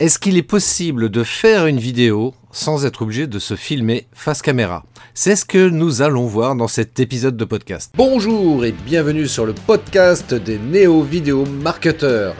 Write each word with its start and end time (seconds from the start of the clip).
Est-ce 0.00 0.18
qu'il 0.18 0.36
est 0.36 0.42
possible 0.42 1.08
de 1.08 1.22
faire 1.22 1.66
une 1.66 1.78
vidéo 1.78 2.34
sans 2.50 2.84
être 2.84 3.02
obligé 3.02 3.28
de 3.28 3.38
se 3.38 3.54
filmer 3.54 4.08
face 4.12 4.42
caméra? 4.42 4.84
C'est 5.14 5.36
ce 5.36 5.44
que 5.44 5.68
nous 5.68 6.02
allons 6.02 6.26
voir 6.26 6.56
dans 6.56 6.66
cet 6.66 6.98
épisode 6.98 7.36
de 7.36 7.44
podcast. 7.44 7.92
Bonjour 7.96 8.64
et 8.64 8.72
bienvenue 8.72 9.28
sur 9.28 9.46
le 9.46 9.52
podcast 9.52 10.34
des 10.34 10.58
néo-vidéo 10.58 11.46
marketeurs. 11.46 12.34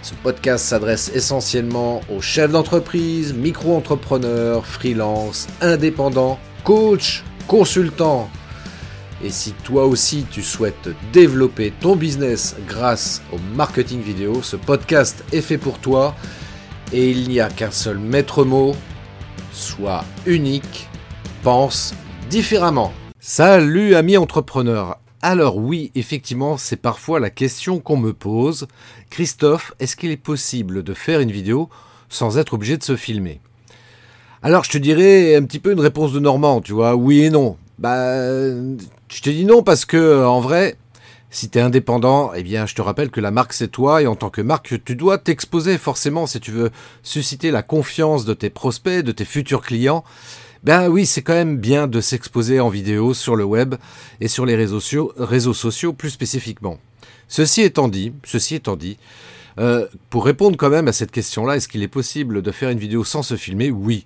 Ce 0.00 0.14
podcast 0.14 0.64
s'adresse 0.64 1.10
essentiellement 1.14 2.00
aux 2.10 2.22
chefs 2.22 2.52
d'entreprise, 2.52 3.34
micro-entrepreneurs, 3.34 4.66
freelance, 4.66 5.46
indépendants, 5.60 6.38
coachs, 6.64 7.22
consultants. 7.46 8.30
Et 9.22 9.28
si 9.28 9.52
toi 9.62 9.84
aussi 9.84 10.24
tu 10.30 10.42
souhaites 10.42 10.88
développer 11.12 11.70
ton 11.82 11.96
business 11.96 12.56
grâce 12.66 13.20
au 13.30 13.36
marketing 13.54 14.00
vidéo, 14.00 14.42
ce 14.42 14.56
podcast 14.56 15.22
est 15.32 15.42
fait 15.42 15.58
pour 15.58 15.78
toi 15.80 16.14
et 16.94 17.10
il 17.10 17.28
n'y 17.28 17.40
a 17.40 17.48
qu'un 17.48 17.72
seul 17.72 17.98
maître 17.98 18.44
mot, 18.44 18.76
sois 19.52 20.04
unique, 20.26 20.88
pense 21.42 21.92
différemment. 22.30 22.92
Salut 23.18 23.96
amis 23.96 24.16
entrepreneurs. 24.16 24.98
Alors 25.20 25.56
oui, 25.56 25.90
effectivement, 25.96 26.56
c'est 26.56 26.76
parfois 26.76 27.18
la 27.18 27.30
question 27.30 27.80
qu'on 27.80 27.96
me 27.96 28.12
pose. 28.12 28.68
Christophe, 29.10 29.74
est-ce 29.80 29.96
qu'il 29.96 30.12
est 30.12 30.16
possible 30.16 30.84
de 30.84 30.94
faire 30.94 31.18
une 31.18 31.32
vidéo 31.32 31.68
sans 32.08 32.38
être 32.38 32.54
obligé 32.54 32.76
de 32.76 32.84
se 32.84 32.94
filmer? 32.94 33.40
Alors 34.40 34.62
je 34.62 34.70
te 34.70 34.78
dirais 34.78 35.34
un 35.34 35.42
petit 35.42 35.58
peu 35.58 35.72
une 35.72 35.80
réponse 35.80 36.12
de 36.12 36.20
Normand, 36.20 36.60
tu 36.60 36.74
vois, 36.74 36.94
oui 36.94 37.24
et 37.24 37.30
non. 37.30 37.56
Bah, 37.76 38.46
je 39.08 39.20
te 39.20 39.30
dis 39.30 39.44
non 39.44 39.64
parce 39.64 39.84
que 39.84 40.24
en 40.24 40.40
vrai, 40.40 40.76
si 41.34 41.50
tu 41.50 41.58
es 41.58 41.62
indépendant, 41.62 42.32
eh 42.32 42.44
bien, 42.44 42.64
je 42.64 42.76
te 42.76 42.82
rappelle 42.82 43.10
que 43.10 43.20
la 43.20 43.32
marque, 43.32 43.54
c'est 43.54 43.68
toi, 43.68 44.00
et 44.00 44.06
en 44.06 44.14
tant 44.14 44.30
que 44.30 44.40
marque, 44.40 44.84
tu 44.84 44.94
dois 44.94 45.18
t'exposer 45.18 45.78
forcément 45.78 46.28
si 46.28 46.38
tu 46.38 46.52
veux 46.52 46.70
susciter 47.02 47.50
la 47.50 47.64
confiance 47.64 48.24
de 48.24 48.34
tes 48.34 48.50
prospects, 48.50 49.04
de 49.04 49.10
tes 49.10 49.24
futurs 49.24 49.62
clients. 49.62 50.04
Ben 50.62 50.88
oui, 50.88 51.06
c'est 51.06 51.22
quand 51.22 51.34
même 51.34 51.58
bien 51.58 51.88
de 51.88 52.00
s'exposer 52.00 52.60
en 52.60 52.68
vidéo 52.68 53.14
sur 53.14 53.34
le 53.34 53.42
web 53.42 53.74
et 54.20 54.28
sur 54.28 54.46
les 54.46 54.54
réseaux 54.54 54.78
sociaux, 54.78 55.12
réseaux 55.16 55.54
sociaux 55.54 55.92
plus 55.92 56.10
spécifiquement. 56.10 56.78
Ceci 57.26 57.62
étant 57.62 57.88
dit, 57.88 58.12
ceci 58.22 58.54
étant 58.54 58.76
dit, 58.76 58.96
euh, 59.58 59.86
pour 60.10 60.24
répondre 60.24 60.56
quand 60.56 60.70
même 60.70 60.88
à 60.88 60.92
cette 60.92 61.10
question-là, 61.10 61.56
est-ce 61.56 61.68
qu'il 61.68 61.82
est 61.82 61.88
possible 61.88 62.42
de 62.42 62.50
faire 62.50 62.70
une 62.70 62.78
vidéo 62.78 63.04
sans 63.04 63.22
se 63.22 63.36
filmer? 63.36 63.70
Oui. 63.70 64.04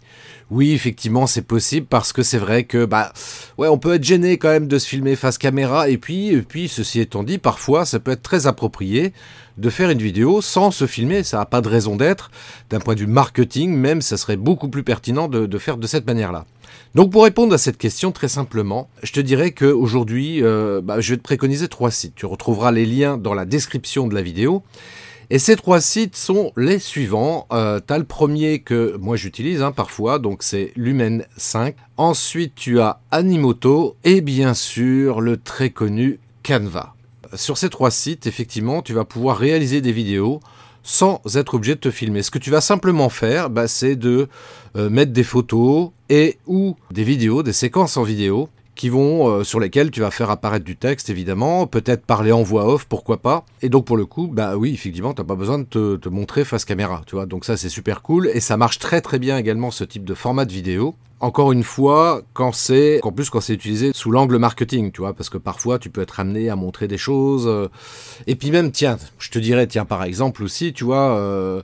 Oui, 0.50 0.72
effectivement, 0.72 1.26
c'est 1.26 1.42
possible 1.42 1.86
parce 1.86 2.12
que 2.12 2.22
c'est 2.22 2.38
vrai 2.38 2.64
que, 2.64 2.84
bah, 2.84 3.12
ouais, 3.58 3.68
on 3.68 3.78
peut 3.78 3.94
être 3.94 4.04
gêné 4.04 4.38
quand 4.38 4.48
même 4.48 4.66
de 4.66 4.78
se 4.78 4.88
filmer 4.88 5.14
face 5.14 5.36
caméra. 5.36 5.88
Et 5.88 5.98
puis, 5.98 6.40
puis, 6.42 6.68
ceci 6.68 7.00
étant 7.00 7.22
dit, 7.22 7.38
parfois, 7.38 7.84
ça 7.84 8.00
peut 8.00 8.12
être 8.12 8.22
très 8.22 8.46
approprié 8.46 9.12
de 9.58 9.70
faire 9.70 9.90
une 9.90 10.00
vidéo 10.00 10.40
sans 10.40 10.70
se 10.70 10.86
filmer. 10.86 11.22
Ça 11.22 11.38
n'a 11.38 11.44
pas 11.44 11.60
de 11.60 11.68
raison 11.68 11.96
d'être. 11.96 12.30
D'un 12.70 12.78
point 12.78 12.94
de 12.94 13.00
vue 13.00 13.06
marketing, 13.06 13.74
même, 13.74 14.00
ça 14.00 14.16
serait 14.16 14.36
beaucoup 14.36 14.68
plus 14.68 14.84
pertinent 14.84 15.28
de, 15.28 15.58
faire 15.58 15.76
de 15.76 15.86
cette 15.86 16.06
manière-là. 16.06 16.46
Donc 16.94 17.10
pour 17.10 17.24
répondre 17.24 17.52
à 17.52 17.58
cette 17.58 17.76
question 17.76 18.12
très 18.12 18.28
simplement, 18.28 18.88
je 19.02 19.12
te 19.12 19.20
dirais 19.20 19.50
qu'aujourd'hui, 19.50 20.42
euh, 20.42 20.80
bah, 20.82 21.00
je 21.00 21.12
vais 21.12 21.16
te 21.18 21.22
préconiser 21.22 21.68
trois 21.68 21.90
sites. 21.90 22.14
Tu 22.14 22.24
retrouveras 22.24 22.72
les 22.72 22.86
liens 22.86 23.18
dans 23.18 23.34
la 23.34 23.44
description 23.44 24.06
de 24.06 24.14
la 24.14 24.22
vidéo. 24.22 24.62
Et 25.30 25.38
ces 25.38 25.56
trois 25.56 25.82
sites 25.82 26.16
sont 26.16 26.52
les 26.56 26.78
suivants. 26.78 27.46
Euh, 27.52 27.80
tu 27.86 27.92
as 27.92 27.98
le 27.98 28.04
premier 28.04 28.60
que 28.60 28.96
moi 28.96 29.16
j'utilise 29.16 29.60
hein, 29.60 29.72
parfois, 29.72 30.18
donc 30.18 30.42
c'est 30.42 30.72
Lumen 30.74 31.26
5. 31.36 31.76
Ensuite, 31.98 32.54
tu 32.54 32.80
as 32.80 33.00
Animoto 33.10 33.96
et 34.04 34.22
bien 34.22 34.54
sûr 34.54 35.20
le 35.20 35.36
très 35.36 35.68
connu 35.68 36.18
Canva. 36.42 36.94
Sur 37.34 37.58
ces 37.58 37.68
trois 37.68 37.90
sites, 37.90 38.26
effectivement, 38.26 38.80
tu 38.80 38.94
vas 38.94 39.04
pouvoir 39.04 39.36
réaliser 39.36 39.82
des 39.82 39.92
vidéos 39.92 40.40
sans 40.82 41.20
être 41.34 41.52
obligé 41.52 41.74
de 41.74 41.80
te 41.80 41.90
filmer. 41.90 42.22
Ce 42.22 42.30
que 42.30 42.38
tu 42.38 42.50
vas 42.50 42.62
simplement 42.62 43.10
faire, 43.10 43.50
bah, 43.50 43.68
c'est 43.68 43.96
de 43.96 44.28
euh, 44.76 44.88
mettre 44.88 45.12
des 45.12 45.24
photos 45.24 45.90
et 46.08 46.38
ou 46.46 46.74
des 46.90 47.04
vidéos, 47.04 47.42
des 47.42 47.52
séquences 47.52 47.98
en 47.98 48.02
vidéo 48.02 48.48
vont 48.86 49.28
euh, 49.28 49.42
sur 49.42 49.58
lesquels 49.58 49.90
tu 49.90 50.00
vas 50.00 50.12
faire 50.12 50.30
apparaître 50.30 50.64
du 50.64 50.76
texte 50.76 51.10
évidemment, 51.10 51.66
peut-être 51.66 52.06
parler 52.06 52.30
en 52.30 52.44
voix 52.44 52.72
off, 52.72 52.84
pourquoi 52.84 53.16
pas. 53.16 53.44
Et 53.62 53.68
donc 53.68 53.84
pour 53.84 53.96
le 53.96 54.06
coup, 54.06 54.28
bah 54.32 54.56
oui, 54.56 54.72
effectivement, 54.72 55.12
t'as 55.12 55.24
pas 55.24 55.34
besoin 55.34 55.58
de 55.58 55.64
te, 55.64 55.96
te, 55.96 56.08
montrer 56.08 56.44
face 56.44 56.64
caméra, 56.64 57.02
tu 57.06 57.16
vois. 57.16 57.26
Donc 57.26 57.44
ça 57.44 57.56
c'est 57.56 57.68
super 57.68 58.02
cool 58.02 58.30
et 58.32 58.38
ça 58.38 58.56
marche 58.56 58.78
très 58.78 59.00
très 59.00 59.18
bien 59.18 59.36
également 59.36 59.72
ce 59.72 59.82
type 59.82 60.04
de 60.04 60.14
format 60.14 60.44
de 60.44 60.52
vidéo. 60.52 60.94
Encore 61.20 61.50
une 61.50 61.64
fois, 61.64 62.22
quand 62.32 62.52
c'est, 62.52 63.00
en 63.02 63.10
plus 63.10 63.28
quand 63.28 63.40
c'est 63.40 63.54
utilisé 63.54 63.90
sous 63.92 64.12
l'angle 64.12 64.38
marketing, 64.38 64.92
tu 64.92 65.00
vois, 65.00 65.14
parce 65.14 65.28
que 65.28 65.38
parfois 65.38 65.80
tu 65.80 65.90
peux 65.90 66.00
être 66.00 66.20
amené 66.20 66.48
à 66.48 66.54
montrer 66.54 66.86
des 66.86 66.98
choses. 66.98 67.48
Euh, 67.48 67.68
et 68.28 68.36
puis 68.36 68.52
même, 68.52 68.70
tiens, 68.70 68.98
je 69.18 69.30
te 69.30 69.40
dirais, 69.40 69.66
tiens 69.66 69.84
par 69.84 70.04
exemple 70.04 70.44
aussi, 70.44 70.72
tu 70.72 70.84
vois. 70.84 71.16
Euh, 71.16 71.62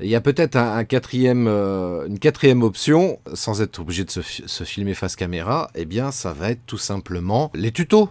il 0.00 0.08
y 0.08 0.14
a 0.14 0.20
peut-être 0.20 0.56
euh, 0.56 2.06
une 2.06 2.18
quatrième 2.18 2.62
option, 2.62 3.18
sans 3.32 3.62
être 3.62 3.78
obligé 3.78 4.04
de 4.04 4.10
se, 4.10 4.64
filmer 4.64 4.92
face 4.92 5.16
caméra, 5.16 5.70
eh 5.74 5.86
bien 5.86 6.10
ça 6.10 6.34
va 6.34 6.50
être 6.50 6.60
tout 6.66 6.78
simplement 6.78 7.50
les 7.54 7.72
tutos. 7.72 8.10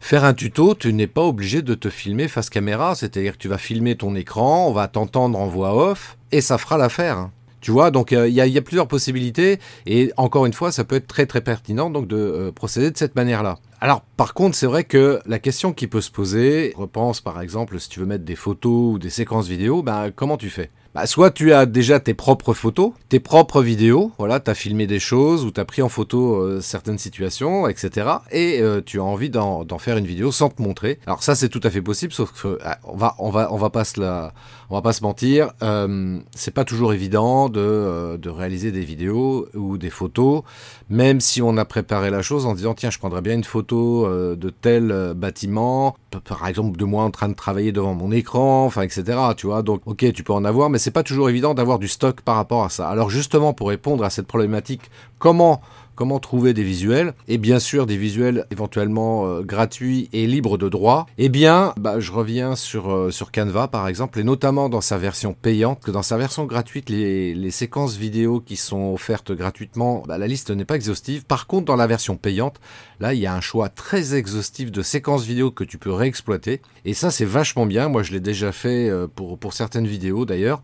Faire 0.00 0.24
un 0.24 0.34
tuto, 0.34 0.74
tu 0.74 0.92
n'es 0.92 1.06
pas 1.06 1.22
obligé 1.22 1.62
de 1.62 1.74
te 1.74 1.88
filmer 1.88 2.26
face 2.26 2.50
caméra, 2.50 2.96
c'est-à-dire 2.96 3.34
que 3.34 3.38
tu 3.38 3.48
vas 3.48 3.58
filmer 3.58 3.96
ton 3.96 4.16
écran, 4.16 4.66
on 4.68 4.72
va 4.72 4.88
t'entendre 4.88 5.38
en 5.38 5.46
voix 5.46 5.90
off, 5.90 6.18
et 6.32 6.40
ça 6.40 6.58
fera 6.58 6.78
l'affaire. 6.78 7.30
Tu 7.60 7.70
vois, 7.70 7.90
donc 7.90 8.12
euh, 8.12 8.26
il 8.26 8.34
y, 8.34 8.58
a 8.58 8.62
plusieurs 8.62 8.88
possibilités 8.88 9.60
et 9.84 10.12
encore 10.16 10.46
une 10.46 10.54
fois, 10.54 10.72
ça 10.72 10.82
peut 10.82 10.96
être 10.96 11.06
très 11.06 11.26
très 11.26 11.42
pertinent 11.42 11.90
donc 11.90 12.08
de 12.08 12.16
euh, 12.16 12.52
procéder 12.52 12.90
de 12.90 12.96
cette 12.96 13.14
manière-là. 13.14 13.58
Alors 13.82 14.00
par 14.16 14.32
contre, 14.32 14.56
c'est 14.56 14.66
vrai 14.66 14.84
que 14.84 15.20
la 15.26 15.38
question 15.38 15.74
qui 15.74 15.86
peut 15.86 16.00
se 16.00 16.10
poser, 16.10 16.72
repense 16.76 17.20
par 17.20 17.40
exemple 17.40 17.78
si 17.78 17.90
tu 17.90 18.00
veux 18.00 18.06
mettre 18.06 18.24
des 18.24 18.34
photos 18.34 18.94
ou 18.94 18.98
des 18.98 19.10
séquences 19.10 19.46
vidéo, 19.46 19.82
ben 19.82 20.10
comment 20.10 20.38
tu 20.38 20.48
fais? 20.48 20.70
Bah, 20.94 21.06
soit 21.06 21.30
tu 21.30 21.52
as 21.52 21.66
déjà 21.66 22.00
tes 22.00 22.14
propres 22.14 22.52
photos, 22.52 22.92
tes 23.08 23.20
propres 23.20 23.62
vidéos, 23.62 24.12
voilà, 24.18 24.40
tu 24.40 24.50
as 24.50 24.54
filmé 24.54 24.86
des 24.86 24.98
choses 24.98 25.44
ou 25.44 25.50
tu 25.50 25.60
as 25.60 25.64
pris 25.64 25.82
en 25.82 25.88
photo 25.88 26.36
euh, 26.36 26.60
certaines 26.60 26.98
situations, 26.98 27.68
etc. 27.68 28.08
Et 28.32 28.60
euh, 28.60 28.80
tu 28.84 28.98
as 28.98 29.04
envie 29.04 29.30
d'en 29.30 29.78
faire 29.78 29.96
une 29.96 30.06
vidéo 30.06 30.32
sans 30.32 30.48
te 30.48 30.60
montrer. 30.60 30.98
Alors 31.06 31.22
ça 31.22 31.34
c'est 31.34 31.48
tout 31.48 31.60
à 31.62 31.70
fait 31.70 31.82
possible, 31.82 32.12
sauf 32.12 32.32
que 32.32 32.58
ah, 32.64 32.78
va 32.94 33.14
on 33.18 33.30
va 33.30 33.52
on 33.52 33.56
va 33.56 33.70
pas 33.70 33.84
se 33.84 34.00
la, 34.00 34.32
on 34.70 34.76
va 34.76 34.82
pas 34.82 34.92
se 34.92 35.02
mentir, 35.02 35.52
euh, 35.62 36.18
c'est 36.34 36.52
pas 36.52 36.64
toujours 36.64 36.92
évident 36.92 37.48
de, 37.48 37.60
euh, 37.60 38.16
de 38.16 38.30
réaliser 38.30 38.72
des 38.72 38.80
vidéos 38.80 39.48
ou 39.54 39.78
des 39.78 39.90
photos, 39.90 40.42
même 40.88 41.20
si 41.20 41.42
on 41.42 41.56
a 41.56 41.64
préparé 41.64 42.10
la 42.10 42.22
chose 42.22 42.46
en 42.46 42.54
disant 42.54 42.74
tiens 42.74 42.90
je 42.90 42.98
prendrais 42.98 43.20
bien 43.20 43.34
une 43.34 43.44
photo 43.44 44.08
de 44.10 44.50
tel 44.50 45.14
bâtiment, 45.16 45.96
par 46.24 46.46
exemple 46.46 46.78
de 46.78 46.84
moi 46.84 47.04
en 47.04 47.10
train 47.10 47.28
de 47.28 47.34
travailler 47.34 47.72
devant 47.72 47.94
mon 47.94 48.12
écran, 48.12 48.64
enfin 48.64 48.82
etc. 48.82 49.18
Tu 49.36 49.46
vois, 49.46 49.62
donc 49.62 49.82
ok 49.86 50.12
tu 50.12 50.22
peux 50.22 50.32
en 50.32 50.44
avoir, 50.44 50.70
mais 50.70 50.78
c'est 50.78 50.90
pas 50.90 51.02
toujours 51.02 51.28
évident 51.28 51.54
d'avoir 51.54 51.78
du 51.78 51.88
stock 51.88 52.20
par 52.20 52.36
rapport 52.36 52.64
à 52.64 52.68
ça. 52.68 52.88
Alors 52.88 53.10
justement, 53.10 53.52
pour 53.52 53.68
répondre 53.68 54.04
à 54.04 54.10
cette 54.10 54.26
problématique, 54.26 54.90
comment 55.18 55.60
comment 56.00 56.18
trouver 56.18 56.54
des 56.54 56.62
visuels, 56.62 57.12
et 57.28 57.36
bien 57.36 57.58
sûr 57.58 57.84
des 57.84 57.98
visuels 57.98 58.46
éventuellement 58.50 59.26
euh, 59.26 59.42
gratuits 59.42 60.08
et 60.14 60.26
libres 60.26 60.56
de 60.56 60.70
droit, 60.70 61.06
eh 61.18 61.28
bien, 61.28 61.74
bah, 61.78 62.00
je 62.00 62.10
reviens 62.10 62.56
sur, 62.56 62.90
euh, 62.90 63.10
sur 63.10 63.30
Canva 63.30 63.68
par 63.68 63.86
exemple, 63.86 64.18
et 64.18 64.24
notamment 64.24 64.70
dans 64.70 64.80
sa 64.80 64.96
version 64.96 65.34
payante, 65.34 65.82
que 65.82 65.90
dans 65.90 66.00
sa 66.00 66.16
version 66.16 66.46
gratuite, 66.46 66.88
les, 66.88 67.50
séquences 67.50 67.96
vidéo 67.96 68.40
qui 68.40 68.56
sont 68.56 68.94
offertes 68.94 69.32
gratuitement, 69.32 70.02
bah, 70.08 70.16
la 70.16 70.26
liste 70.26 70.50
n'est 70.50 70.64
pas 70.64 70.76
exhaustive. 70.76 71.26
Par 71.26 71.46
contre, 71.46 71.66
dans 71.66 71.76
la 71.76 71.86
version 71.86 72.16
payante, 72.16 72.60
là, 72.98 73.12
il 73.12 73.20
y 73.20 73.26
a 73.26 73.34
un 73.34 73.42
choix 73.42 73.68
très 73.68 74.14
exhaustif 74.14 74.72
de 74.72 74.80
séquences 74.80 75.24
vidéo 75.24 75.50
que 75.50 75.64
tu 75.64 75.76
peux 75.76 75.92
réexploiter, 75.92 76.62
et 76.86 76.94
ça, 76.94 77.10
c'est 77.10 77.26
vachement 77.26 77.66
bien. 77.66 77.90
Moi, 77.90 78.04
je 78.04 78.12
l'ai 78.12 78.20
déjà 78.20 78.52
fait 78.52 78.88
euh, 78.88 79.06
pour, 79.06 79.38
pour 79.38 79.52
certaines 79.52 79.86
vidéos 79.86 80.24
d'ailleurs, 80.24 80.62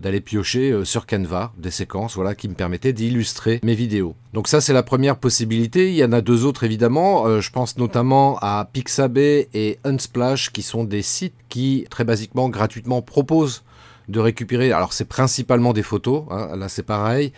d'aller 0.00 0.22
piocher 0.22 0.84
sur 0.84 1.04
Canva 1.04 1.52
des 1.58 1.72
séquences, 1.72 2.14
voilà, 2.14 2.34
qui 2.34 2.48
me 2.48 2.54
permettaient 2.54 2.94
d'illustrer 2.94 3.60
mes 3.62 3.74
vidéos. 3.74 4.14
Donc 4.32 4.48
ça, 4.48 4.60
c'est 4.60 4.72
la 4.78 4.84
première 4.84 5.16
possibilité. 5.16 5.90
Il 5.90 5.96
y 5.96 6.04
en 6.04 6.12
a 6.12 6.20
deux 6.20 6.44
autres 6.44 6.62
évidemment. 6.62 7.26
Euh, 7.26 7.40
je 7.40 7.50
pense 7.50 7.78
notamment 7.78 8.38
à 8.40 8.68
Pixabay 8.72 9.48
et 9.52 9.80
Unsplash 9.82 10.52
qui 10.52 10.62
sont 10.62 10.84
des 10.84 11.02
sites 11.02 11.34
qui 11.48 11.84
très 11.90 12.04
basiquement 12.04 12.48
gratuitement 12.48 13.02
proposent 13.02 13.64
de 14.08 14.20
récupérer. 14.20 14.70
Alors 14.70 14.92
c'est 14.92 15.08
principalement 15.08 15.72
des 15.72 15.82
photos. 15.82 16.22
Hein, 16.30 16.56
là 16.56 16.68
c'est 16.68 16.84
pareil. 16.84 17.32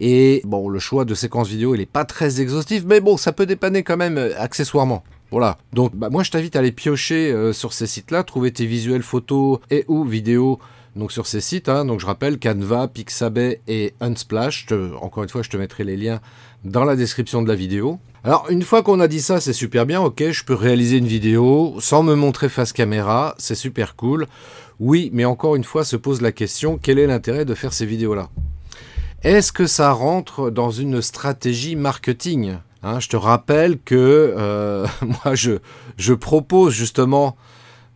Et 0.00 0.42
bon, 0.44 0.68
le 0.68 0.80
choix 0.80 1.04
de 1.04 1.14
séquence 1.14 1.46
vidéo, 1.46 1.76
il 1.76 1.78
n'est 1.78 1.86
pas 1.86 2.04
très 2.04 2.40
exhaustif, 2.40 2.82
mais 2.84 3.00
bon, 3.00 3.16
ça 3.16 3.32
peut 3.32 3.46
dépanner 3.46 3.84
quand 3.84 3.98
même 3.98 4.18
euh, 4.18 4.32
accessoirement. 4.36 5.04
Voilà. 5.30 5.58
Donc, 5.72 5.94
bah, 5.94 6.08
moi, 6.10 6.24
je 6.24 6.30
t'invite 6.32 6.56
à 6.56 6.58
aller 6.58 6.72
piocher 6.72 7.30
euh, 7.30 7.52
sur 7.52 7.72
ces 7.72 7.86
sites-là, 7.86 8.24
trouver 8.24 8.50
tes 8.50 8.66
visuels 8.66 9.02
photos 9.02 9.60
et 9.70 9.84
ou 9.86 10.02
vidéos 10.02 10.58
donc 10.96 11.12
sur 11.12 11.26
ces 11.26 11.40
sites. 11.40 11.68
Hein. 11.68 11.84
donc 11.84 12.00
je 12.00 12.06
rappelle 12.06 12.38
Canva, 12.38 12.88
Pixabay 12.88 13.60
et 13.68 13.94
Unsplash. 14.00 14.66
encore 15.00 15.22
une 15.22 15.28
fois, 15.28 15.42
je 15.42 15.50
te 15.50 15.56
mettrai 15.56 15.84
les 15.84 15.96
liens 15.96 16.20
dans 16.64 16.84
la 16.84 16.96
description 16.96 17.42
de 17.42 17.48
la 17.48 17.54
vidéo. 17.54 17.98
Alors 18.22 18.46
une 18.50 18.62
fois 18.62 18.82
qu'on 18.82 19.00
a 19.00 19.08
dit 19.08 19.20
ça, 19.22 19.40
c'est 19.40 19.52
super 19.52 19.86
bien, 19.86 20.00
ok, 20.00 20.30
je 20.30 20.44
peux 20.44 20.54
réaliser 20.54 20.98
une 20.98 21.06
vidéo 21.06 21.76
sans 21.80 22.02
me 22.02 22.14
montrer 22.14 22.48
face 22.48 22.72
caméra, 22.72 23.34
c'est 23.38 23.54
super 23.54 23.96
cool. 23.96 24.26
Oui, 24.78 25.10
mais 25.12 25.24
encore 25.24 25.56
une 25.56 25.64
fois 25.64 25.84
se 25.84 25.96
pose 25.96 26.20
la 26.20 26.32
question, 26.32 26.78
quel 26.82 26.98
est 26.98 27.06
l'intérêt 27.06 27.44
de 27.44 27.54
faire 27.54 27.72
ces 27.72 27.86
vidéos-là? 27.86 28.28
Est-ce 29.22 29.52
que 29.52 29.66
ça 29.66 29.92
rentre 29.92 30.50
dans 30.50 30.70
une 30.70 31.02
stratégie 31.02 31.76
marketing? 31.76 32.56
Hein, 32.82 33.00
Je 33.00 33.08
te 33.08 33.16
rappelle 33.16 33.78
que 33.78 34.34
euh, 34.36 34.86
moi 35.02 35.34
je, 35.34 35.58
je 35.98 36.14
propose 36.14 36.72
justement 36.72 37.36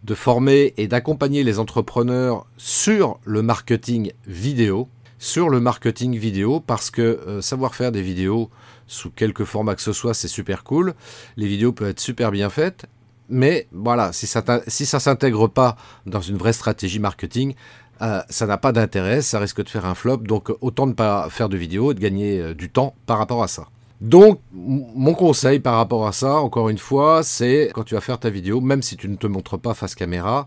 de 0.05 0.15
former 0.15 0.75
et 0.77 0.87
d'accompagner 0.87 1.43
les 1.45 1.59
entrepreneurs 1.59 2.47
sur 2.57 3.19
le 3.25 3.43
marketing 3.43 4.13
vidéo. 4.27 4.89
sur 5.19 5.49
le 5.49 5.59
marketing 5.59 6.19
vidéo 6.19 6.61
parce 6.61 6.91
que 6.91 7.01
euh, 7.01 7.41
savoir 7.41 7.75
faire 7.75 7.93
des 7.93 8.03
vidéos 8.03 8.51
sous 8.87 9.11
quelque 9.11 9.47
format 9.47 9.75
que 9.75 9.81
ce 9.81 9.95
soit, 9.95 10.13
c'est 10.13 10.29
super 10.29 10.65
cool. 10.65 10.93
Les 11.37 11.47
vidéos 11.47 11.73
peuvent 11.73 11.89
être 11.89 12.01
super 12.01 12.31
bien 12.31 12.51
faites, 12.51 12.85
mais 13.31 13.67
voilà, 13.73 14.13
si 14.13 14.27
ça 14.27 14.43
si 14.67 14.85
ça 14.85 15.01
s'intègre 15.01 15.49
pas 15.49 15.77
dans 16.05 16.21
une 16.21 16.37
vraie 16.37 16.53
stratégie 16.53 16.99
marketing, 16.99 17.55
euh, 18.03 18.21
ça 18.29 18.47
n'a 18.47 18.59
pas 18.59 18.73
d'intérêt, 18.73 19.23
ça 19.23 19.39
risque 19.39 19.63
de 19.63 19.69
faire 19.69 19.87
un 19.87 19.95
flop. 19.95 20.19
Donc 20.19 20.51
autant 20.61 20.87
ne 20.87 20.93
pas 20.93 21.29
faire 21.31 21.49
de 21.49 21.57
vidéos 21.57 21.93
et 21.93 21.95
de 21.95 22.01
gagner 22.01 22.41
euh, 22.41 22.55
du 22.55 22.69
temps 22.69 22.95
par 23.07 23.17
rapport 23.19 23.43
à 23.43 23.49
ça. 23.49 23.69
Donc, 24.05 24.39
mon 24.53 25.15
conseil 25.15 25.61
par 25.61 25.77
rapport 25.77 26.07
à 26.07 26.13
ça, 26.13 26.35
encore 26.35 26.69
une 26.69 26.77
fois, 26.77 27.23
c'est 27.23 27.71
quand 27.73 27.85
tu 27.85 27.95
vas 27.95 28.03
faire 28.03 28.21
ta 28.21 28.29
vidéo, 28.29 28.61
même 28.61 28.83
si 28.83 28.99
tu 28.99 29.09
ne 29.09 29.17
te 29.17 29.27
montres 29.27 29.59
pas 29.59 29.73
face 29.73 29.95
caméra, 29.95 30.47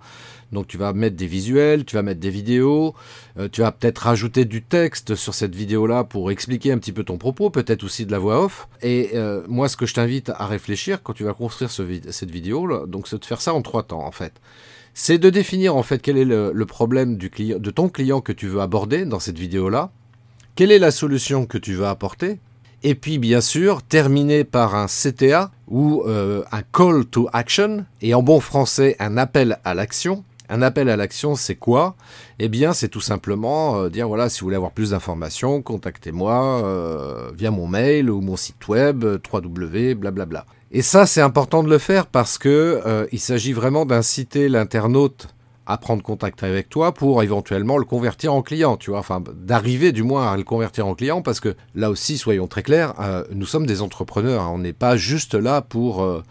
donc 0.51 0.67
tu 0.67 0.77
vas 0.77 0.93
mettre 0.93 1.15
des 1.15 1.25
visuels, 1.25 1.83
tu 1.83 1.95
vas 1.95 2.03
mettre 2.03 2.19
des 2.19 2.29
vidéos, 2.29 2.93
euh, 3.39 3.49
tu 3.51 3.61
vas 3.61 3.71
peut-être 3.71 3.97
rajouter 3.97 4.45
du 4.45 4.61
texte 4.61 5.15
sur 5.15 5.33
cette 5.33 5.55
vidéo-là 5.55 6.03
pour 6.03 6.29
expliquer 6.29 6.71
un 6.71 6.77
petit 6.77 6.91
peu 6.91 7.03
ton 7.03 7.17
propos, 7.17 7.49
peut-être 7.49 7.83
aussi 7.83 8.05
de 8.05 8.11
la 8.11 8.19
voix 8.19 8.45
off. 8.45 8.67
Et 8.83 9.09
euh, 9.15 9.41
moi, 9.47 9.69
ce 9.69 9.75
que 9.75 9.87
je 9.87 9.95
t'invite 9.95 10.29
à 10.29 10.45
réfléchir 10.45 11.01
quand 11.01 11.13
tu 11.13 11.23
vas 11.23 11.33
construire 11.33 11.71
cette 11.71 12.29
vidéo, 12.29 12.85
donc 12.85 13.07
c'est 13.07 13.17
de 13.17 13.25
faire 13.25 13.41
ça 13.41 13.55
en 13.55 13.63
trois 13.63 13.81
temps 13.81 14.05
en 14.05 14.11
fait. 14.11 14.33
C'est 14.93 15.17
de 15.17 15.31
définir 15.31 15.75
en 15.75 15.81
fait 15.81 15.99
quel 15.99 16.19
est 16.19 16.25
le, 16.25 16.65
problème 16.67 17.17
de 17.17 17.71
ton 17.71 17.89
client 17.89 18.21
que 18.21 18.33
tu 18.33 18.45
veux 18.45 18.61
aborder 18.61 19.05
dans 19.05 19.19
cette 19.19 19.39
vidéo-là. 19.39 19.89
Quelle 20.53 20.71
est 20.71 20.79
la 20.79 20.91
solution 20.91 21.47
que 21.47 21.57
tu 21.57 21.73
veux 21.73 21.87
apporter? 21.87 22.39
Et 22.83 22.95
puis 22.95 23.17
bien 23.17 23.41
sûr, 23.41 23.81
terminer 23.81 24.43
par 24.43 24.75
un 24.75 24.87
CTA 24.87 25.51
ou 25.67 26.03
euh, 26.05 26.43
un 26.51 26.61
call 26.61 27.05
to 27.05 27.27
action, 27.33 27.85
et 28.01 28.13
en 28.13 28.21
bon 28.21 28.39
français, 28.39 28.95
un 28.99 29.17
appel 29.17 29.59
à 29.63 29.73
l'action. 29.73 30.23
Un 30.49 30.61
appel 30.61 30.87
à 30.87 30.95
l'action, 30.95 31.35
c'est 31.35 31.55
quoi? 31.55 31.95
Eh 32.39 32.47
bien, 32.47 32.71
c'est 32.71 32.87
tout 32.87 33.01
simplement 33.01 33.75
euh, 33.75 33.89
dire 33.89 34.07
voilà, 34.07 34.29
si 34.29 34.39
vous 34.39 34.45
voulez 34.45 34.55
avoir 34.55 34.71
plus 34.71 34.91
d'informations, 34.91 35.61
contactez-moi 35.61 36.61
euh, 36.63 37.31
via 37.37 37.51
mon 37.51 37.67
mail 37.67 38.09
ou 38.09 38.21
mon 38.21 38.37
site 38.37 38.65
web, 38.69 39.03
www, 39.03 39.95
blablabla. 39.95 40.45
Et 40.71 40.81
ça, 40.81 41.05
c'est 41.05 41.19
important 41.19 41.63
de 41.63 41.69
le 41.69 41.79
faire 41.79 42.05
parce 42.05 42.37
que 42.37 43.07
il 43.11 43.19
s'agit 43.19 43.53
vraiment 43.53 43.85
d'inciter 43.85 44.47
l'internaute 44.47 45.27
à 45.67 45.77
prendre 45.77 46.01
contact 46.01 46.43
avec 46.43 46.69
toi 46.69 46.93
pour 46.93 47.21
éventuellement 47.21 47.77
le 47.77 47.83
convertir 47.83 48.33
en 48.33 48.41
client, 48.41 48.77
tu 48.77 48.91
vois, 48.91 48.99
enfin 48.99 49.21
d'arriver 49.35 49.91
du 49.91 50.01
moins 50.01 50.31
à 50.31 50.37
le 50.37 50.43
convertir 50.43 50.87
en 50.87 50.95
client 50.95 51.21
parce 51.21 51.41
que 51.41 51.55
là 51.75 51.89
aussi, 51.89 52.17
soyons 52.17 52.47
très 52.47 52.63
clairs, 52.63 52.93
euh, 52.99 53.23
nous 53.31 53.45
sommes 53.45 53.65
des 53.65 53.81
entrepreneurs, 53.81 54.43
hein. 54.43 54.51
on 54.53 54.59
n'est 54.59 54.73
pas 54.73 54.95
juste 54.95 55.33
là 55.33 55.61
pour 55.61 56.01
euh, 56.01 56.23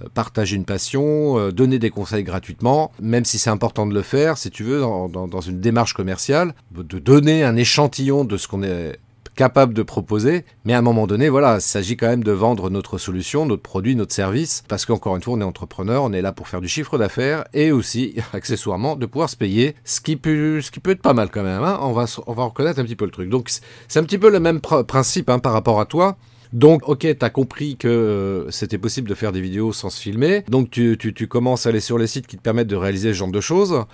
euh, 0.00 0.04
partager 0.12 0.56
une 0.56 0.64
passion, 0.64 1.50
donner 1.50 1.78
des 1.78 1.90
conseils 1.90 2.24
gratuitement, 2.24 2.90
même 3.00 3.24
si 3.24 3.38
c'est 3.38 3.50
important 3.50 3.86
de 3.86 3.94
le 3.94 4.02
faire, 4.02 4.36
si 4.36 4.50
tu 4.50 4.64
veux, 4.64 4.80
dans, 4.80 5.08
dans 5.08 5.40
une 5.40 5.60
démarche 5.60 5.94
commerciale, 5.94 6.54
de 6.72 6.98
donner 6.98 7.44
un 7.44 7.56
échantillon 7.56 8.24
de 8.24 8.36
ce 8.36 8.48
qu'on 8.48 8.64
est 8.64 8.98
capable 9.40 9.72
de 9.72 9.82
proposer. 9.82 10.44
Mais 10.66 10.74
à 10.74 10.78
un 10.80 10.82
moment 10.82 11.06
donné, 11.06 11.30
voilà, 11.30 11.54
il 11.54 11.60
s'agit 11.62 11.96
quand 11.96 12.08
même 12.08 12.22
de 12.22 12.30
vendre 12.30 12.68
notre 12.68 12.98
solution, 12.98 13.46
notre 13.46 13.62
produit, 13.62 13.96
notre 13.96 14.12
service, 14.12 14.62
parce 14.68 14.84
qu'encore 14.84 15.16
une 15.16 15.22
fois, 15.22 15.32
on 15.32 15.40
est 15.40 15.44
entrepreneur, 15.44 16.02
on 16.02 16.12
est 16.12 16.20
là 16.20 16.32
pour 16.32 16.46
faire 16.46 16.60
du 16.60 16.68
chiffre 16.68 16.98
d'affaires 16.98 17.44
et 17.54 17.72
aussi, 17.72 18.16
accessoirement, 18.34 18.96
de 18.96 19.06
pouvoir 19.06 19.30
se 19.30 19.36
payer, 19.36 19.76
ce 19.82 20.02
qui 20.02 20.16
peut, 20.16 20.60
ce 20.60 20.70
qui 20.70 20.78
peut 20.78 20.90
être 20.90 21.00
pas 21.00 21.14
mal 21.14 21.30
quand 21.30 21.42
même. 21.42 21.62
Hein. 21.62 21.78
On, 21.80 21.92
va, 21.92 22.04
on 22.26 22.34
va 22.34 22.44
reconnaître 22.44 22.80
un 22.80 22.84
petit 22.84 22.96
peu 22.96 23.06
le 23.06 23.12
truc. 23.12 23.30
Donc, 23.30 23.48
c'est 23.88 23.98
un 23.98 24.04
petit 24.04 24.18
peu 24.18 24.28
le 24.28 24.40
même 24.40 24.60
principe 24.60 25.30
hein, 25.30 25.38
par 25.38 25.54
rapport 25.54 25.80
à 25.80 25.86
toi. 25.86 26.18
Donc, 26.52 26.88
ok, 26.88 27.00
tu 27.00 27.24
as 27.24 27.30
compris 27.30 27.76
que 27.76 27.88
euh, 27.88 28.50
c'était 28.50 28.78
possible 28.78 29.08
de 29.08 29.14
faire 29.14 29.30
des 29.30 29.40
vidéos 29.40 29.72
sans 29.72 29.88
se 29.88 30.00
filmer. 30.00 30.42
Donc, 30.48 30.70
tu, 30.70 30.96
commences 31.28 31.66
à 31.66 31.68
aller 31.68 31.80
sur 31.80 31.96
les 31.96 32.08
sites 32.08 32.26
qui 32.26 32.36
te 32.36 32.42
permettent 32.42 32.66
de 32.66 32.76
réaliser 32.76 33.12
ce 33.12 33.18
genre 33.18 33.30
de 33.30 33.40
choses. 33.40 33.84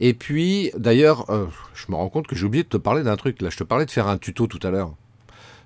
Et 0.00 0.14
puis, 0.14 0.70
d'ailleurs, 0.78 1.28
euh, 1.30 1.46
je 1.74 1.86
me 1.90 1.96
rends 1.96 2.08
compte 2.08 2.26
que 2.26 2.34
j'ai 2.34 2.46
oublié 2.46 2.64
de 2.64 2.68
te 2.68 2.78
parler 2.78 3.02
d'un 3.02 3.16
truc. 3.16 3.42
Là, 3.42 3.50
je 3.50 3.58
te 3.58 3.64
parlais 3.64 3.84
de 3.84 3.90
faire 3.90 4.08
un 4.08 4.16
tuto 4.16 4.46
tout 4.46 4.60
à 4.62 4.70
l'heure. 4.70 4.94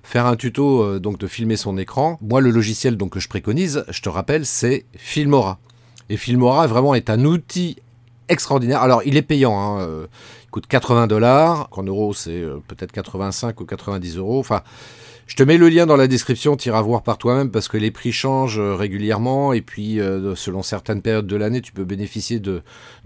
Faire 0.03 0.25
un 0.25 0.35
tuto, 0.35 0.81
euh, 0.81 0.99
donc 0.99 1.17
de 1.19 1.27
filmer 1.27 1.55
son 1.55 1.77
écran. 1.77 2.17
Moi, 2.21 2.41
le 2.41 2.49
logiciel 2.49 2.97
donc, 2.97 3.13
que 3.13 3.19
je 3.21 3.29
préconise, 3.29 3.85
je 3.87 4.01
te 4.01 4.09
rappelle, 4.09 4.45
c'est 4.45 4.85
Filmora. 4.97 5.59
Et 6.09 6.17
Filmora, 6.17 6.67
vraiment, 6.67 6.95
est 6.95 7.09
un 7.09 7.23
outil 7.23 7.77
extraordinaire. 8.27 8.81
Alors, 8.81 9.03
il 9.05 9.15
est 9.15 9.21
payant. 9.21 9.57
Hein, 9.57 10.07
il 10.43 10.49
coûte 10.49 10.67
80 10.67 11.07
dollars. 11.07 11.69
En 11.71 11.83
euros, 11.83 12.13
c'est 12.13 12.43
peut-être 12.67 12.91
85 12.91 13.61
ou 13.61 13.65
90 13.65 14.17
euros. 14.17 14.39
Enfin, 14.39 14.63
je 15.27 15.35
te 15.35 15.43
mets 15.43 15.57
le 15.57 15.69
lien 15.69 15.85
dans 15.85 15.95
la 15.95 16.07
description, 16.07 16.57
tu 16.57 16.69
iras 16.69 16.81
voir 16.81 17.03
par 17.03 17.17
toi-même 17.17 17.51
parce 17.51 17.67
que 17.67 17.77
les 17.77 17.91
prix 17.91 18.11
changent 18.11 18.59
euh, 18.59 18.75
régulièrement 18.75 19.53
et 19.53 19.61
puis 19.61 19.99
euh, 19.99 20.35
selon 20.35 20.61
certaines 20.61 21.01
périodes 21.01 21.27
de 21.27 21.35
l'année, 21.35 21.61
tu 21.61 21.71
peux 21.71 21.85
bénéficier 21.85 22.39
de, 22.39 22.61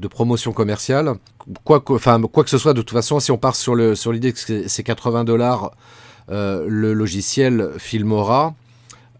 promotions 0.10 0.52
commerciales. 0.52 1.14
Quoi 1.64 1.82
que, 1.82 2.50
ce 2.50 2.58
soit, 2.58 2.74
de 2.74 2.82
toute 2.82 2.96
façon, 2.96 3.20
si 3.20 3.32
on 3.32 3.38
part 3.38 3.56
sur 3.56 3.76
l'idée 3.76 4.34
que 4.34 4.68
c'est 4.68 4.84
80 4.84 5.24
dollars 5.24 5.72
euh, 6.32 6.66
le 6.68 6.94
logiciel 6.94 7.72
Filmora, 7.78 8.56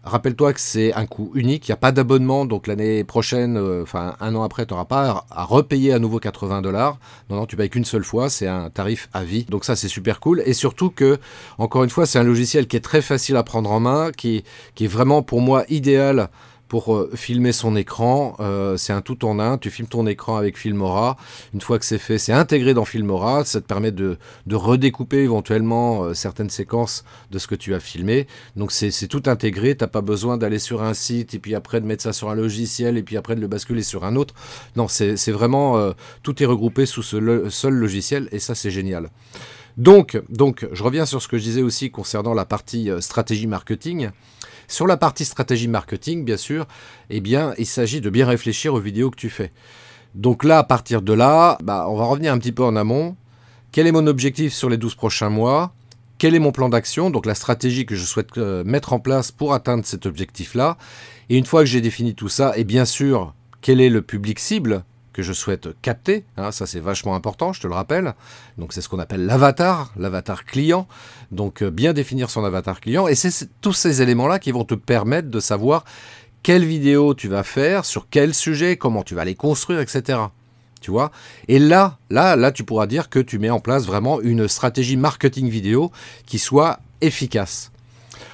Rappelle-toi 0.06 0.52
que 0.52 0.60
c'est 0.60 0.94
un 0.94 1.04
coût 1.04 1.32
unique, 1.34 1.66
il 1.66 1.72
n'y 1.72 1.74
a 1.74 1.78
pas 1.78 1.90
d'abonnement, 1.90 2.46
donc 2.46 2.68
l'année 2.68 3.02
prochaine, 3.02 3.56
euh, 3.56 3.82
enfin 3.82 4.14
un 4.20 4.36
an 4.36 4.44
après, 4.44 4.64
tu 4.64 4.72
n'auras 4.72 4.84
pas 4.84 5.26
à 5.28 5.42
repayer 5.42 5.92
à 5.92 5.98
nouveau 5.98 6.20
80 6.20 6.62
dollars. 6.62 6.96
Non, 7.28 7.34
non, 7.34 7.46
tu 7.46 7.56
payes 7.56 7.68
qu'une 7.68 7.84
seule 7.84 8.04
fois, 8.04 8.30
c'est 8.30 8.46
un 8.46 8.70
tarif 8.70 9.08
à 9.12 9.24
vie. 9.24 9.46
Donc 9.50 9.64
ça, 9.64 9.74
c'est 9.74 9.88
super 9.88 10.20
cool. 10.20 10.44
Et 10.46 10.52
surtout 10.52 10.90
que, 10.90 11.18
encore 11.58 11.82
une 11.82 11.90
fois, 11.90 12.06
c'est 12.06 12.20
un 12.20 12.22
logiciel 12.22 12.68
qui 12.68 12.76
est 12.76 12.80
très 12.80 13.02
facile 13.02 13.34
à 13.34 13.42
prendre 13.42 13.68
en 13.72 13.80
main, 13.80 14.12
qui, 14.12 14.44
qui 14.76 14.84
est 14.84 14.88
vraiment 14.88 15.22
pour 15.22 15.40
moi 15.40 15.64
idéal 15.68 16.28
pour 16.68 16.94
euh, 16.94 17.10
filmer 17.14 17.52
son 17.52 17.76
écran. 17.76 18.36
Euh, 18.40 18.76
c'est 18.76 18.92
un 18.92 19.02
tout 19.02 19.24
en 19.24 19.38
un. 19.38 19.58
Tu 19.58 19.70
filmes 19.70 19.88
ton 19.88 20.06
écran 20.06 20.36
avec 20.36 20.58
Filmora. 20.58 21.16
Une 21.54 21.60
fois 21.60 21.78
que 21.78 21.84
c'est 21.84 21.98
fait, 21.98 22.18
c'est 22.18 22.32
intégré 22.32 22.74
dans 22.74 22.84
Filmora. 22.84 23.44
Ça 23.44 23.60
te 23.60 23.66
permet 23.66 23.92
de, 23.92 24.18
redécouper 24.50 25.18
éventuellement 25.18 26.04
euh, 26.04 26.14
certaines 26.14 26.50
séquences 26.50 27.04
de 27.30 27.38
ce 27.38 27.46
que 27.46 27.54
tu 27.54 27.74
as 27.74 27.80
filmé. 27.80 28.26
Donc 28.56 28.72
c'est 28.72 29.08
tout 29.08 29.22
intégré. 29.26 29.76
T'as 29.76 29.86
pas 29.86 30.00
besoin 30.00 30.36
d'aller 30.36 30.58
sur 30.58 30.82
un 30.82 30.94
site 30.94 31.34
et 31.34 31.38
puis 31.38 31.54
après 31.54 31.80
de 31.80 31.86
mettre 31.86 32.02
ça 32.02 32.12
sur 32.12 32.30
un 32.30 32.34
logiciel 32.34 32.96
et 32.96 33.02
puis 33.02 33.16
après 33.16 33.36
de 33.36 33.40
le 33.40 33.46
basculer 33.46 33.82
sur 33.82 34.04
un 34.04 34.16
autre. 34.16 34.34
Non, 34.76 34.88
c'est 34.88 35.30
vraiment 35.30 35.92
tout 36.22 36.42
est 36.42 36.46
regroupé 36.46 36.86
sous 36.86 37.02
ce 37.02 37.48
seul 37.50 37.74
logiciel 37.74 38.28
et 38.32 38.38
ça 38.38 38.54
c'est 38.54 38.70
génial. 38.70 39.10
Donc, 39.76 40.18
je 40.72 40.82
reviens 40.82 41.04
sur 41.04 41.20
ce 41.20 41.28
que 41.28 41.36
je 41.36 41.42
disais 41.42 41.62
aussi 41.62 41.90
concernant 41.90 42.34
la 42.34 42.44
partie 42.44 42.88
stratégie 43.00 43.46
marketing. 43.46 44.10
Sur 44.68 44.86
la 44.86 44.96
partie 44.96 45.24
stratégie 45.24 45.68
marketing, 45.68 46.24
bien 46.24 46.36
sûr, 46.36 46.66
eh 47.10 47.20
bien, 47.20 47.54
il 47.58 47.66
s'agit 47.66 48.00
de 48.00 48.10
bien 48.10 48.26
réfléchir 48.26 48.74
aux 48.74 48.80
vidéos 48.80 49.10
que 49.10 49.16
tu 49.16 49.30
fais. 49.30 49.52
Donc 50.14 50.44
là, 50.44 50.58
à 50.58 50.64
partir 50.64 51.02
de 51.02 51.12
là, 51.12 51.58
bah, 51.62 51.86
on 51.88 51.96
va 51.96 52.04
revenir 52.04 52.32
un 52.32 52.38
petit 52.38 52.52
peu 52.52 52.64
en 52.64 52.74
amont. 52.74 53.16
Quel 53.70 53.86
est 53.86 53.92
mon 53.92 54.06
objectif 54.06 54.54
sur 54.54 54.70
les 54.70 54.78
12 54.78 54.94
prochains 54.94 55.28
mois? 55.28 55.74
Quel 56.18 56.34
est 56.34 56.38
mon 56.38 56.52
plan 56.52 56.70
d'action? 56.70 57.10
Donc 57.10 57.26
la 57.26 57.34
stratégie 57.34 57.84
que 57.84 57.94
je 57.94 58.04
souhaite 58.04 58.38
euh, 58.38 58.64
mettre 58.64 58.94
en 58.94 58.98
place 58.98 59.30
pour 59.30 59.52
atteindre 59.52 59.84
cet 59.84 60.06
objectif-là. 60.06 60.78
Et 61.28 61.36
une 61.36 61.44
fois 61.44 61.60
que 61.60 61.66
j'ai 61.66 61.82
défini 61.82 62.14
tout 62.14 62.30
ça, 62.30 62.56
et 62.56 62.64
bien 62.64 62.86
sûr, 62.86 63.34
quel 63.60 63.80
est 63.80 63.90
le 63.90 64.00
public 64.00 64.38
cible? 64.38 64.84
Que 65.16 65.22
je 65.22 65.32
souhaite 65.32 65.68
capter. 65.80 66.26
Hein, 66.36 66.52
ça, 66.52 66.66
c'est 66.66 66.78
vachement 66.78 67.14
important, 67.14 67.54
je 67.54 67.62
te 67.62 67.66
le 67.66 67.72
rappelle. 67.72 68.14
Donc, 68.58 68.74
c'est 68.74 68.82
ce 68.82 68.88
qu'on 68.90 68.98
appelle 68.98 69.24
l'avatar, 69.24 69.90
l'avatar 69.96 70.44
client. 70.44 70.86
Donc, 71.32 71.62
euh, 71.62 71.70
bien 71.70 71.94
définir 71.94 72.28
son 72.28 72.44
avatar 72.44 72.80
client. 72.82 73.08
Et 73.08 73.14
c'est 73.14 73.48
tous 73.62 73.72
ces 73.72 74.02
éléments-là 74.02 74.38
qui 74.38 74.52
vont 74.52 74.64
te 74.64 74.74
permettre 74.74 75.30
de 75.30 75.40
savoir 75.40 75.86
quelle 76.42 76.66
vidéo 76.66 77.14
tu 77.14 77.28
vas 77.28 77.44
faire, 77.44 77.86
sur 77.86 78.08
quel 78.10 78.34
sujet, 78.34 78.76
comment 78.76 79.02
tu 79.02 79.14
vas 79.14 79.24
les 79.24 79.34
construire, 79.34 79.80
etc. 79.80 80.18
Tu 80.82 80.90
vois? 80.90 81.10
Et 81.48 81.58
là, 81.58 81.96
là, 82.10 82.36
là, 82.36 82.52
tu 82.52 82.62
pourras 82.62 82.86
dire 82.86 83.08
que 83.08 83.18
tu 83.18 83.38
mets 83.38 83.48
en 83.48 83.58
place 83.58 83.86
vraiment 83.86 84.20
une 84.20 84.46
stratégie 84.48 84.98
marketing 84.98 85.48
vidéo 85.48 85.90
qui 86.26 86.38
soit 86.38 86.78
efficace. 87.00 87.72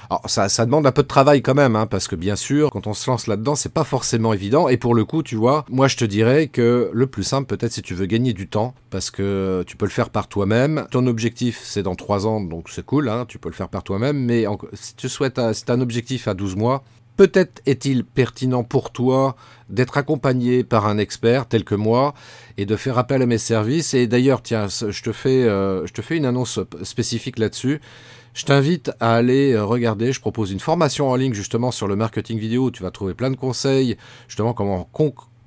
Alors, 0.09 0.23
ça, 0.27 0.65
demande 0.65 0.85
un 0.85 0.91
peu 0.91 1.03
de 1.03 1.07
travail 1.07 1.41
quand 1.41 1.53
même, 1.53 1.75
hein, 1.75 1.87
parce 1.87 2.07
que 2.07 2.15
bien 2.15 2.35
sûr, 2.35 2.69
quand 2.71 2.87
on 2.87 2.93
se 2.93 3.09
lance 3.09 3.27
là-dedans, 3.27 3.55
c'est 3.55 3.73
pas 3.73 3.83
forcément 3.83 4.33
évident. 4.33 4.69
Et 4.69 4.77
pour 4.77 4.95
le 4.95 5.05
coup, 5.05 5.23
tu 5.23 5.35
vois, 5.35 5.65
moi 5.69 5.87
je 5.87 5.97
te 5.97 6.05
dirais 6.05 6.47
que 6.47 6.89
le 6.93 7.07
plus 7.07 7.23
simple, 7.23 7.47
peut-être, 7.47 7.73
si 7.73 7.81
tu 7.81 7.93
veux 7.93 8.05
gagner 8.05 8.33
du 8.33 8.47
temps, 8.47 8.73
parce 8.89 9.11
que 9.11 9.63
tu 9.67 9.77
peux 9.77 9.85
le 9.85 9.91
faire 9.91 10.09
par 10.09 10.27
toi-même. 10.27 10.85
Ton 10.91 11.07
objectif, 11.07 11.61
c'est 11.63 11.83
dans 11.83 11.95
3 11.95 12.27
ans, 12.27 12.41
donc 12.41 12.69
c'est 12.69 12.85
cool, 12.85 13.09
hein, 13.09 13.25
tu 13.27 13.39
peux 13.39 13.49
le 13.49 13.55
faire 13.55 13.69
par 13.69 13.83
toi-même. 13.83 14.17
Mais 14.17 14.45
si 14.73 14.95
tu 14.95 15.09
souhaites, 15.09 15.39
c'est 15.53 15.69
un 15.69 15.81
objectif 15.81 16.27
à 16.27 16.33
12 16.33 16.55
mois, 16.55 16.83
Peut-être 17.15 17.61
est-il 17.67 18.05
pertinent 18.05 18.63
pour 18.63 18.91
toi 18.91 19.35
d'être 19.69 19.97
accompagné 19.97 20.63
par 20.63 20.87
un 20.87 20.97
expert 20.97 21.47
tel 21.47 21.63
que 21.63 21.75
moi 21.75 22.15
et 22.57 22.65
de 22.65 22.75
faire 22.75 22.97
appel 22.97 23.21
à 23.21 23.27
mes 23.27 23.37
services. 23.37 23.93
Et 23.93 24.07
d'ailleurs, 24.07 24.41
tiens, 24.41 24.67
je 24.67 25.01
te 25.03 25.11
fais, 25.11 25.43
euh, 25.43 25.85
je 25.85 25.93
te 25.93 26.01
fais 26.01 26.17
une 26.17 26.25
annonce 26.25 26.59
spécifique 26.81 27.37
là-dessus. 27.37 27.81
Je 28.33 28.45
t'invite 28.45 28.91
à 28.99 29.15
aller 29.15 29.53
euh, 29.53 29.63
regarder. 29.63 30.11
Je 30.11 30.19
propose 30.19 30.51
une 30.51 30.59
formation 30.59 31.09
en 31.09 31.15
ligne 31.15 31.33
justement 31.33 31.71
sur 31.71 31.87
le 31.87 31.95
marketing 31.95 32.39
vidéo 32.39 32.71
tu 32.71 32.83
vas 32.83 32.91
trouver 32.91 33.13
plein 33.13 33.29
de 33.29 33.35
conseils, 33.35 33.97
justement 34.27 34.53
comment 34.53 34.89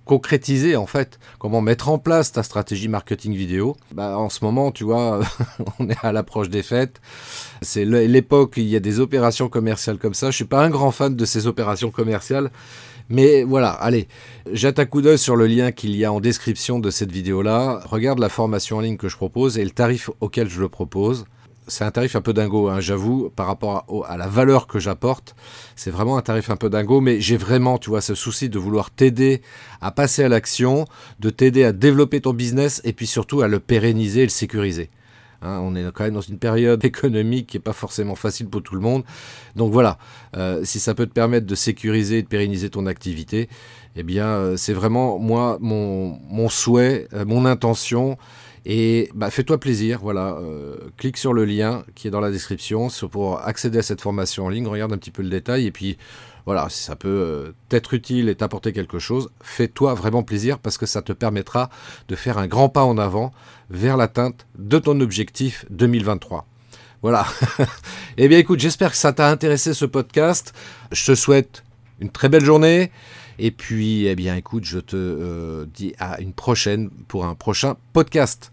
concrétiser 0.04 0.76
en 0.76 0.86
fait, 0.86 1.18
comment 1.38 1.60
mettre 1.60 1.88
en 1.88 1.98
place 1.98 2.30
ta 2.30 2.42
stratégie 2.42 2.88
marketing 2.88 3.34
vidéo. 3.34 3.76
Bah, 3.92 4.16
en 4.16 4.28
ce 4.28 4.44
moment, 4.44 4.70
tu 4.70 4.84
vois, 4.84 5.20
on 5.80 5.88
est 5.90 5.96
à 6.04 6.12
l'approche 6.12 6.48
des 6.48 6.62
fêtes. 6.62 7.00
C'est 7.60 7.84
l'époque 7.84 8.54
il 8.56 8.68
y 8.68 8.76
a 8.76 8.80
des 8.80 9.00
opérations 9.00 9.48
commerciales 9.48 9.98
comme 9.98 10.14
ça. 10.14 10.30
Je 10.30 10.36
suis 10.36 10.44
pas 10.44 10.64
un 10.64 10.70
grand 10.70 10.92
fan 10.92 11.16
de 11.16 11.24
ces 11.24 11.46
opérations 11.46 11.90
commerciales. 11.90 12.50
Mais 13.08 13.44
voilà, 13.44 13.70
allez, 13.70 14.08
jette 14.52 14.78
un 14.80 14.84
coup 14.84 15.00
d'œil 15.00 15.18
sur 15.18 15.36
le 15.36 15.46
lien 15.46 15.70
qu'il 15.70 15.94
y 15.94 16.04
a 16.04 16.12
en 16.12 16.20
description 16.20 16.78
de 16.80 16.90
cette 16.90 17.12
vidéo-là. 17.12 17.80
Regarde 17.84 18.18
la 18.18 18.28
formation 18.28 18.78
en 18.78 18.80
ligne 18.80 18.96
que 18.96 19.08
je 19.08 19.16
propose 19.16 19.58
et 19.58 19.64
le 19.64 19.70
tarif 19.70 20.10
auquel 20.20 20.48
je 20.48 20.60
le 20.60 20.68
propose. 20.68 21.24
C'est 21.66 21.84
un 21.84 21.90
tarif 21.90 22.16
un 22.16 22.20
peu 22.20 22.32
dingo, 22.32 22.68
hein, 22.68 22.80
j'avoue, 22.80 23.30
par 23.30 23.46
rapport 23.46 24.04
à, 24.08 24.16
la 24.16 24.28
valeur 24.28 24.66
que 24.66 24.78
j'apporte. 24.78 25.34
C'est 25.74 25.90
vraiment 25.90 26.16
un 26.16 26.22
tarif 26.22 26.50
un 26.50 26.56
peu 26.56 26.70
dingo, 26.70 27.00
mais 27.00 27.20
j'ai 27.20 27.36
vraiment, 27.36 27.78
tu 27.78 27.90
vois, 27.90 28.00
ce 28.00 28.14
souci 28.14 28.48
de 28.48 28.58
vouloir 28.58 28.90
t'aider 28.90 29.42
à 29.80 29.90
passer 29.90 30.22
à 30.24 30.28
l'action, 30.28 30.86
de 31.20 31.30
t'aider 31.30 31.64
à 31.64 31.72
développer 31.72 32.20
ton 32.20 32.32
business 32.32 32.80
et 32.84 32.92
puis 32.92 33.06
surtout 33.06 33.42
à 33.42 33.48
le 33.48 33.60
pérenniser 33.60 34.20
et 34.20 34.26
le 34.26 34.30
sécuriser. 34.30 34.90
Hein, 35.42 35.60
on 35.62 35.74
est 35.76 35.84
quand 35.92 36.04
même 36.04 36.14
dans 36.14 36.20
une 36.20 36.38
période 36.38 36.84
économique 36.84 37.48
qui 37.48 37.56
n'est 37.56 37.62
pas 37.62 37.72
forcément 37.72 38.14
facile 38.14 38.48
pour 38.48 38.62
tout 38.62 38.74
le 38.74 38.80
monde. 38.80 39.04
Donc 39.54 39.72
voilà, 39.72 39.98
euh, 40.36 40.64
si 40.64 40.80
ça 40.80 40.94
peut 40.94 41.06
te 41.06 41.12
permettre 41.12 41.46
de 41.46 41.54
sécuriser 41.54 42.18
et 42.18 42.22
de 42.22 42.28
pérenniser 42.28 42.70
ton 42.70 42.86
activité, 42.86 43.48
eh 43.96 44.02
bien 44.02 44.26
euh, 44.26 44.56
c'est 44.56 44.72
vraiment 44.72 45.18
moi 45.18 45.58
mon, 45.60 46.48
souhait, 46.48 47.08
euh, 47.12 47.24
mon 47.24 47.44
intention. 47.44 48.16
Et 48.68 49.10
bah, 49.14 49.30
fais-toi 49.30 49.58
plaisir, 49.58 50.00
voilà, 50.02 50.36
clique 50.96 51.18
sur 51.18 51.32
le 51.32 51.44
lien 51.44 51.84
qui 51.94 52.08
est 52.08 52.10
dans 52.10 52.20
la 52.20 52.32
description 52.32 52.88
pour 53.12 53.40
accéder 53.40 53.78
à 53.78 53.82
cette 53.82 54.00
formation 54.00 54.46
en 54.46 54.48
ligne, 54.48 54.66
regarde 54.66 54.92
un 54.92 54.98
petit 54.98 55.12
peu 55.12 55.22
le 55.22 55.30
détail 55.30 55.66
et 55.66 55.70
puis 55.70 55.96
voilà, 56.46 56.68
si 56.68 56.84
ça 56.84 56.94
peut 56.94 57.08
euh, 57.08 57.52
t'être 57.68 57.92
utile 57.92 58.28
et 58.28 58.36
t'apporter 58.36 58.72
quelque 58.72 59.00
chose, 59.00 59.30
fais-toi 59.42 59.94
vraiment 59.94 60.22
plaisir 60.22 60.60
parce 60.60 60.78
que 60.78 60.86
ça 60.86 61.02
te 61.02 61.12
permettra 61.12 61.70
de 62.06 62.14
faire 62.14 62.38
un 62.38 62.46
grand 62.46 62.68
pas 62.68 62.84
en 62.84 62.98
avant 62.98 63.32
vers 63.68 63.96
l'atteinte 63.96 64.46
de 64.56 64.78
ton 64.78 65.00
objectif 65.00 65.66
2023. 65.70 66.46
Voilà. 67.02 67.26
eh 68.16 68.28
bien 68.28 68.38
écoute, 68.38 68.60
j'espère 68.60 68.92
que 68.92 68.96
ça 68.96 69.12
t'a 69.12 69.28
intéressé 69.28 69.74
ce 69.74 69.84
podcast. 69.84 70.54
Je 70.92 71.04
te 71.06 71.14
souhaite 71.16 71.64
une 72.00 72.10
très 72.10 72.28
belle 72.28 72.44
journée. 72.44 72.92
Et 73.38 73.50
puis, 73.50 74.06
eh 74.06 74.14
bien 74.14 74.36
écoute, 74.36 74.64
je 74.64 74.78
te 74.78 74.96
euh, 74.96 75.66
dis 75.74 75.94
à 75.98 76.20
une 76.20 76.32
prochaine 76.32 76.90
pour 77.08 77.26
un 77.26 77.34
prochain 77.34 77.76
podcast. 77.92 78.52